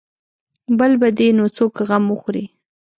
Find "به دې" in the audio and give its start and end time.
1.01-1.29